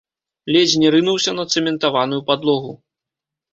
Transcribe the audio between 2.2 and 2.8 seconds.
падлогу.